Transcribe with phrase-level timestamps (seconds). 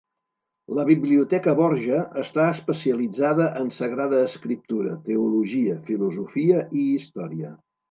[0.77, 7.57] La Biblioteca Borja està especialitzada en sagrada escriptura, teologia, filosofia i història.